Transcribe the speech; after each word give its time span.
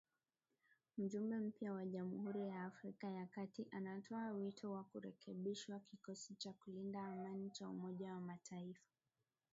Mjumbe 0.97 1.35
mpya 1.39 1.73
wa 1.73 1.85
Jamhuri 1.85 2.47
ya 2.47 2.63
Afrika 2.65 3.07
ya 3.09 3.25
kati 3.25 3.67
anatoa 3.71 4.31
wito 4.31 4.71
wa 4.71 4.83
kurekebishwa 4.83 5.79
kikosi 5.79 6.35
cha 6.35 6.53
kulinda 6.53 7.03
amani 7.03 7.49
cha 7.49 7.69
Umoja 7.69 8.13
wa 8.13 8.19
Mataifa 8.21 8.87